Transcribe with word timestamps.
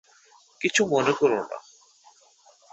কিছু 0.61 0.81
মনে 0.85 1.13
করো 1.13 1.39
না! 1.41 1.57